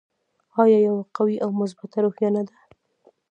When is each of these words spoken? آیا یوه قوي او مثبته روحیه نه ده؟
آیا 0.63 0.79
یوه 0.87 1.01
قوي 1.15 1.37
او 1.43 1.49
مثبته 1.59 1.97
روحیه 2.03 2.29
نه 2.35 2.41
ده؟ 2.47 2.55